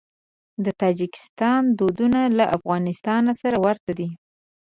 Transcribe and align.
د 0.65 0.67
تاجکستان 0.81 1.61
دودونه 1.79 2.19
له 2.37 2.45
افغانستان 2.57 3.23
سره 3.41 3.57
ورته 3.65 3.91
دي. 3.99 4.09